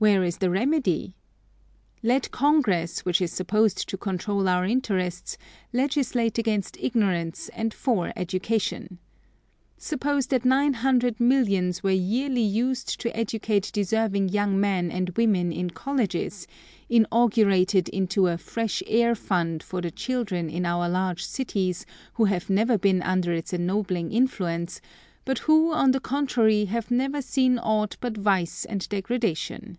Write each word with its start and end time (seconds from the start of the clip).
Where 0.00 0.22
is 0.22 0.38
the 0.38 0.48
remedy? 0.48 1.16
Let 2.04 2.30
Congress, 2.30 3.04
which 3.04 3.20
is 3.20 3.32
supposed 3.32 3.88
to 3.88 3.96
control 3.96 4.48
our 4.48 4.64
interests, 4.64 5.36
legislate 5.72 6.38
against 6.38 6.76
ignorance 6.80 7.48
and 7.48 7.74
for 7.74 8.12
education. 8.14 9.00
Suppose 9.76 10.28
that 10.28 10.44
nine 10.44 10.74
hundred 10.74 11.18
millions 11.18 11.82
were 11.82 11.90
yearly 11.90 12.42
used 12.44 13.00
to 13.00 13.08
educate 13.16 13.72
deserving 13.72 14.28
young 14.28 14.60
men 14.60 14.92
and 14.92 15.10
women 15.16 15.50
in 15.50 15.70
colleges; 15.70 16.46
inaugurated 16.88 17.88
into 17.88 18.28
a 18.28 18.38
"fresh 18.38 18.84
air 18.86 19.16
fund" 19.16 19.64
for 19.64 19.80
the 19.80 19.90
children 19.90 20.48
in 20.48 20.64
our 20.64 20.88
large 20.88 21.24
cities 21.24 21.84
who 22.14 22.26
have 22.26 22.48
never 22.48 22.78
been 22.78 23.02
under 23.02 23.32
its 23.32 23.52
ennobling 23.52 24.12
influence, 24.12 24.80
but 25.24 25.40
who, 25.40 25.72
on 25.72 25.90
the 25.90 25.98
contrary, 26.00 26.66
have 26.66 26.88
never 26.92 27.20
seen 27.20 27.58
aught 27.58 27.96
but 28.00 28.16
vice 28.16 28.64
and 28.64 28.88
degradation. 28.88 29.76